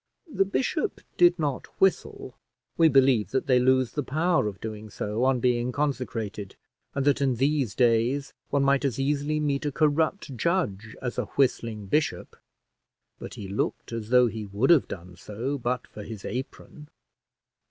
[0.33, 2.33] The bishop did not whistle:
[2.75, 6.55] we believe that they lose the power of doing so on being consecrated;
[6.95, 11.25] and that in these days one might as easily meet a corrupt judge as a
[11.37, 12.35] whistling bishop;
[13.19, 16.89] but he looked as though he would have done so, but for his apron.